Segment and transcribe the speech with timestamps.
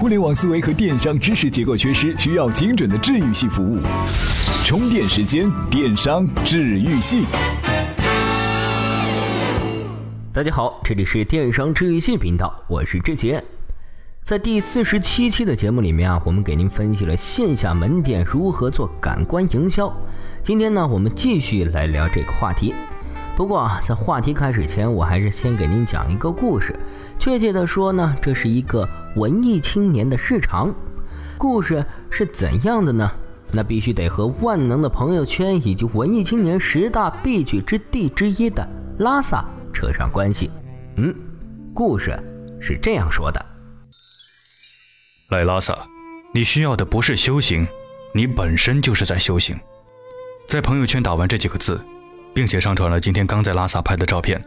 [0.00, 3.78] 互联网思维和电商知识结构缺失，需要精准的治愈系服务。
[4.64, 7.26] 充电时间，电商治愈系。
[10.32, 13.44] 大家好，这里是电商治愈系频道，我是志杰。
[14.24, 19.94] 在第四十七期的节目里面啊，我们给您分析了线下门店如何做感官营销。
[20.42, 22.72] 今天呢，我们继续来聊这个话题。
[23.36, 26.74] 不过啊，在话题开始前，我还是先给您讲一个故事。
[27.18, 30.74] 确切的说呢，这是一个文艺青年的日常。
[31.38, 33.10] 故事是怎样的呢？
[33.52, 38.64] 那必须得和万能的朋友圈以及文艺青年十大必去之地之一的
[38.98, 40.50] 拉萨扯上关系。
[40.96, 41.12] 嗯，
[41.74, 42.16] 故事
[42.60, 43.44] 是这样说的。
[45.30, 45.76] 来拉萨，
[46.32, 47.66] 你需要的不是修行，
[48.14, 49.58] 你本身就是在修行。
[50.48, 51.80] 在朋友圈打完这几个字，
[52.34, 54.40] 并且上传了今天刚在拉萨拍的照片，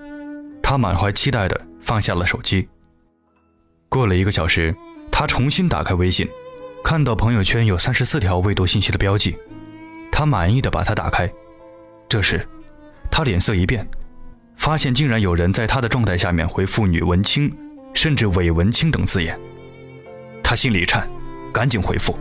[0.62, 2.68] 他满怀期待的放下了手机。
[3.94, 4.76] 过了一个小时，
[5.12, 6.28] 他重新打开微信，
[6.84, 9.38] 看到朋友圈有三十四条未读信息的标记，
[10.12, 11.32] 他满意的把它打开。
[12.10, 12.44] 这时，
[13.12, 13.88] 他脸色一变，
[14.56, 17.56] 发现竟然有人在他的状态下面回复“女文青”
[17.94, 19.40] 甚至“伪文青”等字眼。
[20.44, 21.08] 他心里一颤，
[21.54, 22.18] 赶紧回复：“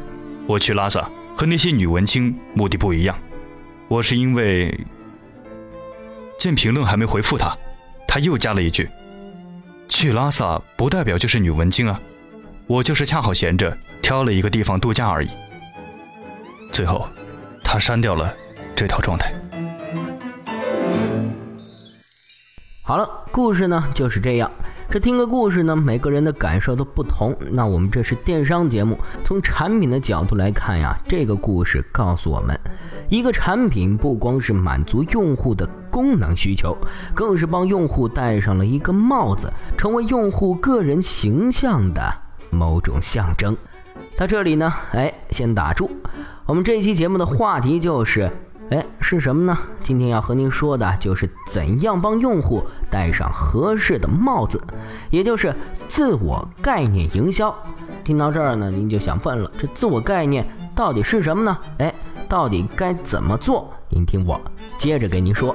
[0.47, 3.19] 我去拉萨和那些女文青目的不一样，
[3.89, 4.79] 我是因为……”
[6.39, 7.57] 见评论还没回复他，
[8.07, 8.87] 他又加了一句
[9.93, 12.01] ：“去拉萨不代表就是女文青啊，
[12.67, 15.29] 我就是恰好闲着，挑了一个地方度假而已。”
[16.73, 17.07] 最后，
[17.63, 18.35] 他删掉了
[18.75, 19.31] 这套状态。
[22.87, 24.51] 好了，故事呢就是这样。
[24.93, 27.35] 这听个故事呢，每个人的感受都不同。
[27.51, 32.55] 那我们这是电商节目，从产品的角度来看呀，这个故事告诉我们，
[33.09, 36.77] 一个产品不光是满足用户的功能需求，
[37.15, 42.13] 更是帮用户戴上了一个帽子，成为用户个人形象的
[42.51, 43.57] 某种象征。
[44.15, 45.91] 到这里呢，哎，先打住。
[46.45, 48.31] 我们这期节目的话题就是。
[48.73, 49.59] 哎，是什么呢？
[49.83, 54.59] 今天要和您说的就是怎样帮用户戴上合适的帽子，
[55.11, 55.55] 也就是
[55.89, 57.55] 自我概念营销。
[58.03, 61.59] 听到这儿呢，您就想问了：这自我概念到底是什么呢？
[61.81, 61.95] 哎，
[62.31, 63.71] 到底该怎么做？
[63.91, 64.41] 您听我
[64.79, 65.55] 接着给您说。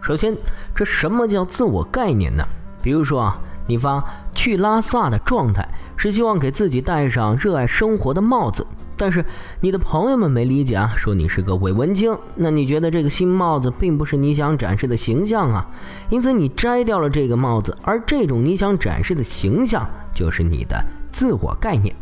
[0.00, 0.36] 首先，
[0.74, 2.44] 这什么叫自我概念呢？
[2.82, 3.38] 比如说啊。
[3.66, 4.04] 你发
[4.34, 5.66] 去拉萨的状态
[5.96, 8.66] 是希望给自己戴上热爱生活的帽子，
[8.96, 9.24] 但是
[9.60, 12.16] 你的朋友们没理解啊，说你是个伪文青。
[12.34, 15.66] 那你觉得这个新帽子并不是你想展示的形象啊？
[16.10, 21.94] 因此你摘掉了这个帽子，而这种你想展示的形象就是你的自我概念。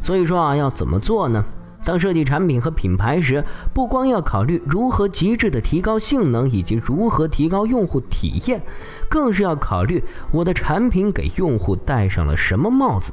[0.00, 1.44] 所以说啊，要怎么做呢？
[1.86, 8.60] 当设计产品和品牌时，不光要考虑如何极致的提高性能，以及如何提高用户体验，
[9.08, 10.02] 更是要考虑
[10.32, 13.12] 我的产品给用户戴上了什么帽子。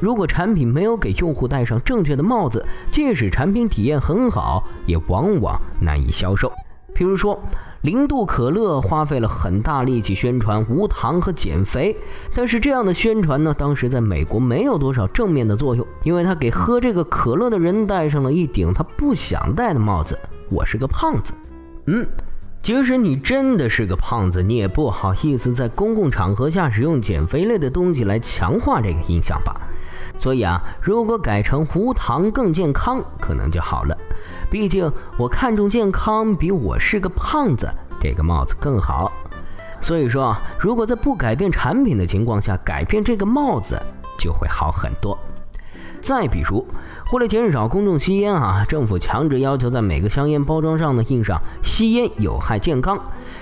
[0.00, 6.52] 如果产品没有给用户戴上正确的帽子，即使产品体验很好，也往往难以销售。
[6.94, 7.36] 譬如说。
[7.84, 11.94] 零度可乐花费了很大力气宣传无糖和减肥，
[12.34, 20.18] 但是这样的宣传呢，当时在美国没有多少正面的作用，因为他给喝这个可乐的人戴上了一顶他不想戴的帽子。
[20.48, 21.34] 我是个胖子，
[21.88, 22.06] 嗯，
[22.62, 29.60] 即使你真的是个胖子，你也不好意思在公共场合下使用减肥类的东西来强化这个印象吧。
[30.16, 33.96] 所以啊，如果改成无糖更健康，可能就好了。
[34.50, 37.68] 毕竟我看重健康，比我是个胖子
[38.00, 39.12] 这个帽子更好。
[39.80, 43.80] 所以说啊，如果在不改变产品的情况下改变这个帽子，
[44.18, 45.18] 就会好很多。
[46.00, 46.66] 再比如，
[47.12, 52.98] 为了减少公众吸烟啊，政府强制要求在每个香烟包装上呢印上“吸烟有害健康”，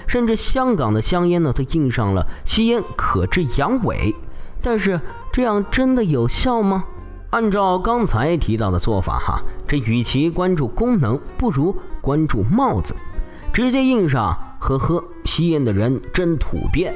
[0.06, 4.14] 甚至香港的香烟呢都印上了“吸烟可致阳痿”。
[4.62, 5.00] 但是
[5.32, 6.84] 这样真的有效吗？
[7.30, 12.94] 按照刚才提到的做法，哈，这与其关注功能，不如关注帽子，
[13.52, 16.94] 直接印上“呵呵，吸烟的人真土鳖”，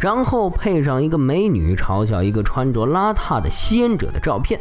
[0.00, 4.60] 然后配上一个美女嘲笑一个穿着邋遢的吸烟者的照片。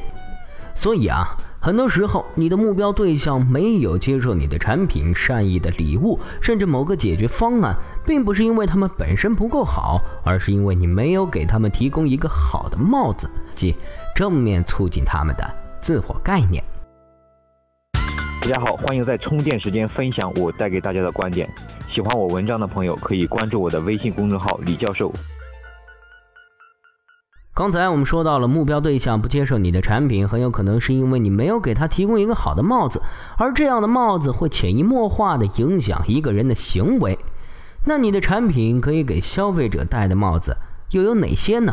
[0.75, 1.35] 所以啊。
[1.63, 7.73] 很多时候，你的目标对象没有接受你的产品、善意的礼物，甚至某个解决方案，
[8.05, 13.73] 并不是因为他们本身不够好，而是因为你没有给他们提供一个好的帽子，即
[14.13, 15.49] 正面促进他们的
[15.81, 16.61] 自我概念。
[18.41, 21.49] 大家好，欢迎在充电时间分享我带给大家的观点。
[21.87, 25.13] 喜欢我文章的朋友可以关注我的微信公众号李教授。
[27.55, 32.99] 刚才我们说到了，目标对象不接受你的产品，很有可能是因为你没有给他提供一个好的帽子，
[33.37, 37.19] 而这样的帽子会潜移默化地影响一个人的行为。
[37.85, 40.57] 那你的产品可以给消费者戴的帽子
[40.89, 41.71] 又有哪些呢？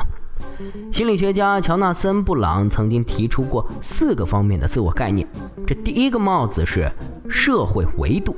[0.93, 5.27] 心理学家乔纳森·布朗曾经提出过四个方面的自我概念。
[5.67, 6.93] 这第一个帽子是
[7.31, 8.37] 社会维度。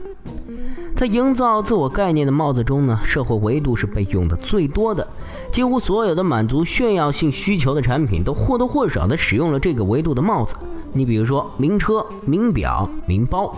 [0.95, 5.07] 在营造自我概念的帽子中呢，社会维度是被用的最多的。
[5.51, 10.55] 几乎所有的满足炫耀性需求的产品都或多或少的使用了这个维度的帽子。
[10.93, 13.55] 你比如说名车、名表、名包。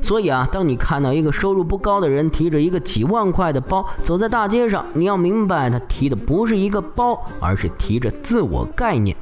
[0.00, 9.16] 所以啊，当你看到一个收入不高的人提着一个几万块的包走在大街上，你要明白，他提的不是一个包，而是提着自我概念。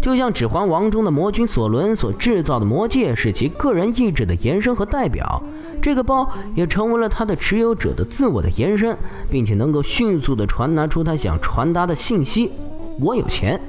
[0.00, 5.42] 就像《指环王》中的魔君索伦所制造的魔戒是其个人意志的延伸和代表，
[5.80, 8.96] 这个包也成为了他的持有者的自我的延伸，
[9.30, 12.52] 并且能够迅速地传达出他想传达的信息：
[13.00, 13.60] 我有钱。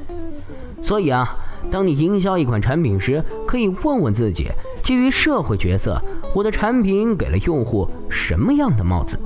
[0.81, 1.35] 所以啊，
[1.71, 4.49] 当你营销一款产品时，可以问问自己。
[4.81, 6.01] 基于社会角色，
[6.33, 9.19] 我的产品给了用户什么样的帽子？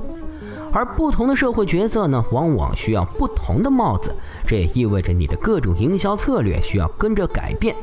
[0.72, 4.12] 而不同的社会角色呢，往往需要不同的帽子。
[4.44, 7.74] 这也意味着你的各种营销策略需要跟着改变。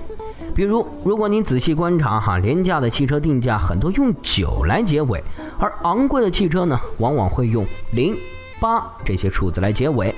[0.54, 5.24] 比如，如果你仔细观察哈，廉价的汽车定价很多用九来结尾，
[5.58, 8.14] 而昂贵的汽车呢，往往会用零、
[8.60, 10.14] 八这些数字来结尾。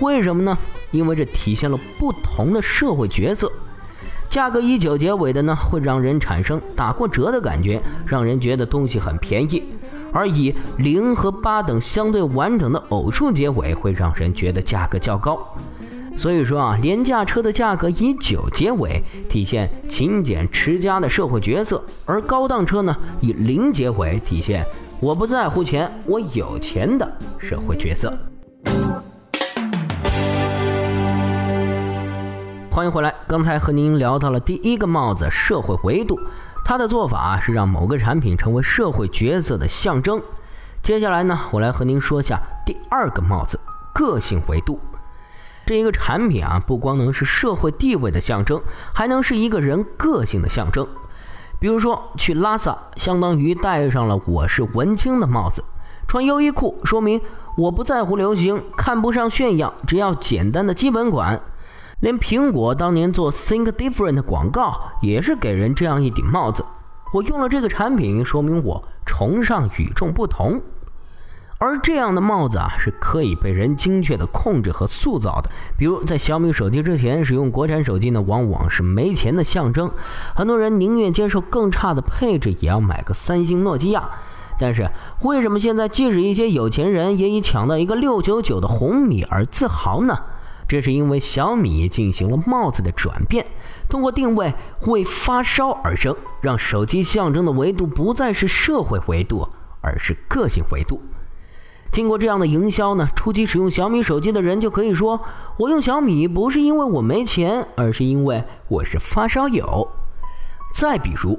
[0.00, 0.56] 为什么呢？
[0.92, 3.50] 因为这体现了不同的社会角色。
[4.30, 9.62] 价格以九结尾的呢，会让人产生打过折的感觉，让人觉得东西很便宜；
[10.10, 15.38] 而以零和八等相对完整的偶数结尾，会让人觉得价格较高。
[16.16, 24.64] 所以说啊，廉价车的价格以九结尾，体现勤俭持家的社会角色；而高档车呢，以零结尾，体现
[24.98, 28.10] 我不在乎钱，我有钱的社会角色。
[32.74, 33.14] 欢迎回来。
[33.26, 36.18] 刚才和您聊到了第一个帽子——社会维度，
[36.64, 40.22] 它的做法是让某个产品成为社会角色的象征。
[40.82, 43.60] 接下来呢，我来和您说下第二个帽子——
[43.92, 44.80] 个性维度。
[45.66, 48.58] 这一个产品啊，不光能是社会地位的象征，
[48.94, 50.88] 还能是一个人个性的象征。
[51.60, 55.62] 比如说，去拉萨，相当于戴上了“我是文青”的帽子；
[56.08, 57.20] 穿优衣库，说明
[57.58, 61.38] 我不在乎流行，看不上炫耀，只要简单的基本款。
[62.02, 66.64] 连苹果当年做 Think Different 的广告也是给人这样一顶帽子。
[67.14, 70.60] 我用了这个产品，说明我崇尚与众不同。
[71.58, 75.50] 而这样的帽子啊，是可以被人精确的控制和塑造的。
[75.78, 79.88] 比如在小米手机之前，使用国产手机呢，往往是没钱的象征。
[80.34, 84.10] 很多人宁愿接受更差的配置，也要买个三星、诺基亚。
[84.58, 84.90] 但是
[85.20, 90.18] 为什么现在即使一些有钱人也以抢到一个六九九的红米而自豪呢？
[90.72, 93.44] 这是因为小米进行了帽子的转变，
[93.90, 94.54] 通过定位
[94.86, 99.46] 为发烧而生，让手机象征的维度不再是社会维度，
[99.82, 101.02] 而是个性维度。
[101.90, 105.20] 经过这样的营销呢，初期使用小米手机的人就可以说
[105.60, 109.86] ：“我用小米不是因为我没钱，而是因为我是发烧友。”
[110.74, 111.38] 再比如，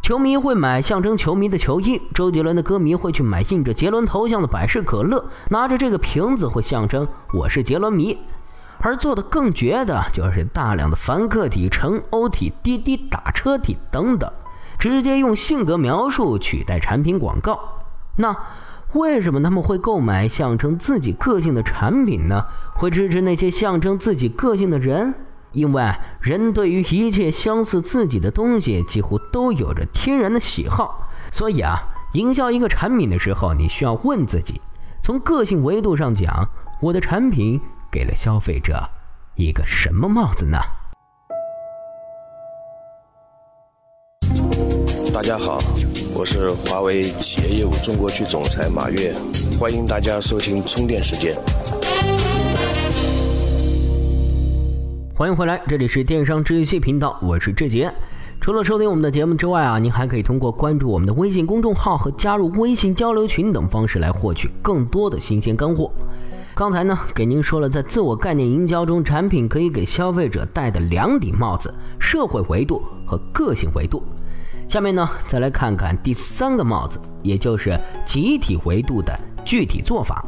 [0.00, 8.16] 球迷会买象征球迷的球衣，周杰伦的歌迷会去买印着杰伦头像的百事可乐，拿着这个瓶子会象征我是杰伦迷。
[8.82, 14.32] 而做的更绝的就是大量的凡客体、乘欧体、滴滴打车体等等，
[14.78, 17.60] 直接用性格描述取代产品广告。
[18.16, 18.34] 那
[18.94, 22.46] 为什么他们会购买象征自己个性的产品呢？
[22.74, 25.14] 会支持那些象征自己个性的人？
[25.52, 31.08] 因为人对于一切相似自己的东西几乎都有着天然的喜好。
[31.30, 31.82] 所以啊，
[32.14, 34.60] 营销一个产品的时候，你需要问自己：
[35.02, 36.48] 从个性维度上讲，
[36.80, 37.60] 我的产品。
[37.90, 38.88] 给了消费者
[39.34, 40.58] 一个什么帽子呢？
[45.12, 45.58] 大家好，
[46.14, 49.12] 我是华为企业业务中国区总裁马跃，
[49.58, 51.34] 欢迎大家收听充电时间。
[55.12, 57.92] 欢迎回来，这里是电商治愈系频道，我是志杰。
[58.40, 65.92] 除了收听我们的节目之外啊，您还可以通过关注我们的微信公众号和加入微信交流群等方式来获取更多的新鲜干货。
[66.54, 74.02] 刚才呢，给您说了，在自我概念营销中，产品可以给消费者戴的两顶帽子：社会维度和个性维度。
[74.66, 80.24] 下面呢，再来看看第三个帽子，也就是集体维度的具体做法。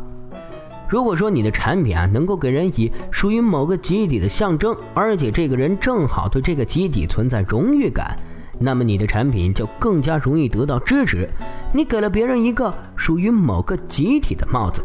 [0.92, 8.14] 如果说你的产品啊，能够给人以属于某个集体的象征，而且这个人正好对这个集体存在荣誉感，
[8.60, 11.26] 那么你的产品就更加容易得到支持。
[11.72, 14.82] 你给了别人一个属于某个集体的帽子。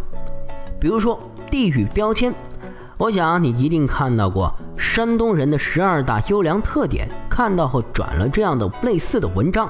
[0.79, 1.19] 比如说
[1.51, 2.33] 地域标签，
[2.97, 9.69] 我想你一定看到过山东人的十二大优良特点，看到后转了这样的类似的文章。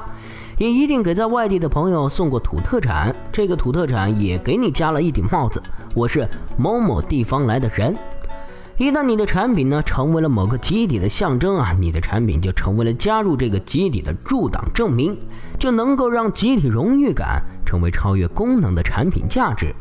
[0.58, 5.62] 也一定给在外地的朋友送过土特产，这个土特产也给你加了一顶帽子，
[5.94, 7.96] 我是某某地方来的人。
[8.78, 15.16] 一旦你的产品呢成为了某个集体的象征啊，你的产品就成为了加入这个集体的入党证明，
[15.60, 19.74] 就能够让集体荣誉感成为超越功能的产品价值。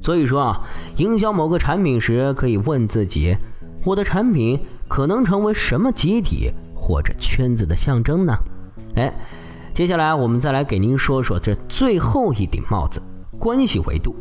[0.00, 0.60] 所以说啊，
[0.98, 3.36] 营销某个产品时，可以问自己：
[3.84, 8.36] 我的产品可能成为什么集体或者圈子的象征呢？
[8.96, 9.12] 哎，
[9.74, 13.02] 接下来我们再来给您说说这最后一顶帽子——
[13.40, 14.14] 关系维度。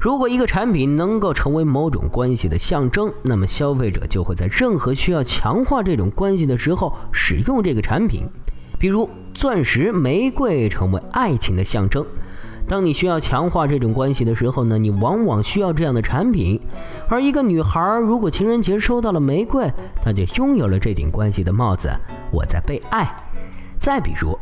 [0.00, 8.22] 如果一个产品能够成为某种关系的象征，那么消费者就会在任何需要强化这种关系的时候使用这个产品。
[8.78, 12.02] 比如，钻石、玫瑰成为爱情的象征。
[12.66, 16.58] 当你需要强化这种关系的时候呢，你往往需要这样的产品。
[17.10, 19.70] 而一个女孩如果情人节收到了玫瑰，
[20.02, 21.90] 她就拥有了这顶关系的帽子。
[22.32, 23.14] 我在被爱。
[23.86, 24.36] 再比如。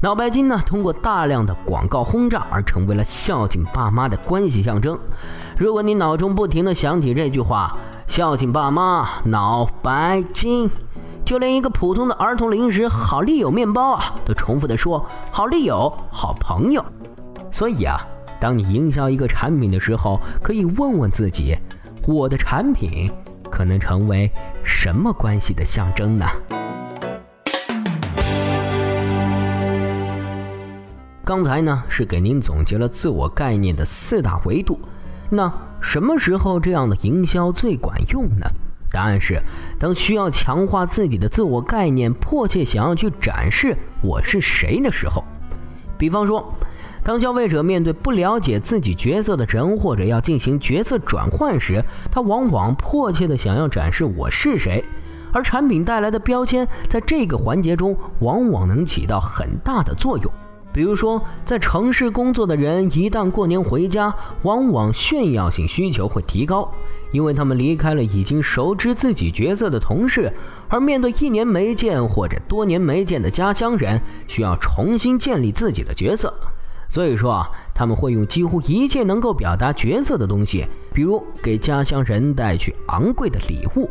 [0.00, 4.98] 脑白金呢，通过大量的广告轰炸而成为了孝敬爸妈的关系象征。
[5.58, 7.76] 如果你脑中不停地想起这句话
[8.08, 10.70] “孝敬爸妈，脑白金”，
[11.26, 16.82] 就连一个普通的儿童零食好利友面包啊，都重复地说“好利友，好朋友”。
[17.52, 18.00] 所以啊，
[18.40, 21.54] 当你营销一个产品的时候，可以问问自己：
[22.06, 23.10] 我的产品
[23.50, 24.30] 可能成为
[24.64, 26.26] 什么关系的象征呢？
[31.26, 34.78] 刚才呢是给您总结了自我概念的四大维度，
[35.28, 38.46] 那什么时候这样的营销最管用呢？
[38.92, 39.42] 答案是，
[39.76, 45.24] 当需要强化自己的自我概念，迫切想要去展示我是谁的时候。
[45.98, 46.54] 比方说，
[47.02, 54.84] 当消费者面对不了解自己角色的人，或者要进行角色转换时，他往往迫切的想要展示我是谁，
[55.32, 60.32] 而产品带来的标签在这个环节中往往能起到很大的作用。
[60.76, 66.70] 比如说，在城市工作的人，一旦过年回家，往往炫耀性需求会提高，
[67.12, 70.30] 因为他们离开了已经熟知自己角色的同事，
[70.68, 76.30] 而面对一年没见或者多年没见的家乡人，需要重新建立自己的角色。
[76.90, 83.88] 所以说啊，他们会用几乎一切能够表达角色的东西，比如给家乡人带去昂贵的礼物。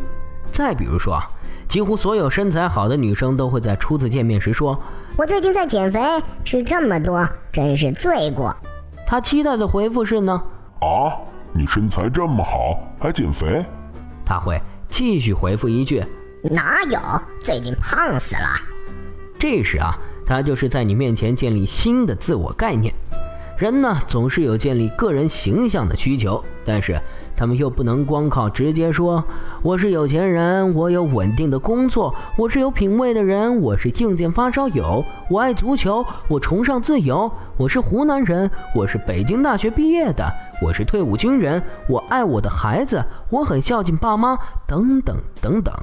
[0.51, 1.29] 再比如说啊，
[1.67, 4.79] 几乎所有身材好的女生都会在初次见面时说
[5.17, 5.99] ：“我最近在减肥，
[6.43, 8.55] 吃这么多真是罪过。”
[9.05, 10.41] 她期待的回复是呢
[10.81, 11.13] ：“啊，
[11.53, 13.65] 你身材这么好，还减肥？”
[14.25, 16.03] 他会继续回复一句
[16.49, 16.99] ：“哪有，
[17.43, 18.47] 最近胖死了。”
[19.37, 22.93] 这时啊，他就是在你面前建立新的自我概念。
[23.57, 26.99] 人呢，总是有建立个人形象的需求，但是
[27.37, 29.23] 他们又不能光靠直接说
[29.63, 40.29] “我是有钱人，我有稳定的工作，我是有品位的人，我是硬件发烧友，我爱足球，我崇尚自由，我是湖南人，我是北京大学毕业的，
[40.61, 45.73] 我是退伍军人，我爱我的孩子，我很孝敬爸妈，等等等等。”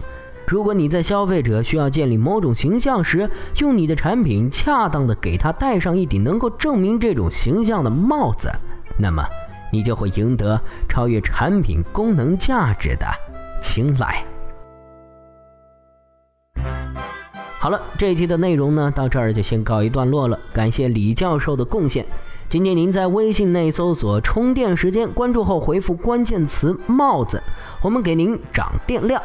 [0.47, 8.51] 如果你在消费者需要建立某种形象时，用你的产品恰当的给他戴上一顶能够证明这种形象的帽子，
[8.99, 9.25] 那么
[9.73, 13.07] 你就会赢得超越产品功能价值的
[13.63, 14.25] 青睐。
[17.59, 20.39] 好了，这一期的内容呢，到这儿就先告一段落了。
[20.53, 22.05] 感谢李教授的贡献。
[22.49, 27.41] 今天您在微信内搜索“充电时间”，关注后回复关键词“帽子”，
[27.81, 29.23] 我们给您涨电量。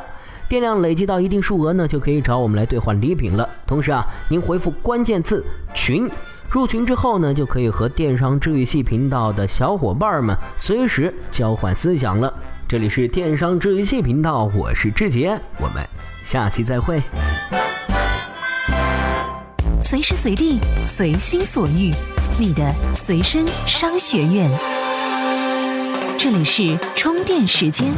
[0.50, 3.48] 电量累积到一定数额呢，就可以找我们来兑换礼品了。
[3.66, 6.10] 同时啊，您回复关键字“群”，
[6.50, 12.34] 入群之后呢，就可以和电商治愈系频道的小伙伴们随时交换思想了。
[12.68, 15.86] 这里是电商治愈系频道，我是志杰，我们
[16.24, 17.02] 下期再会。
[19.82, 21.92] 随时随地，随心所欲，
[22.40, 24.50] 你的随身商学院。
[26.18, 27.92] 这里是充电时间。